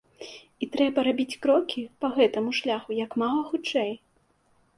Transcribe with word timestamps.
І 0.65 0.69
трэба 0.75 1.03
рабіць 1.07 1.37
крокі 1.43 1.83
па 2.01 2.07
гэтаму 2.17 2.55
шляху 2.61 2.97
як 3.03 3.11
мага 3.25 3.41
хутчэй. 3.53 3.91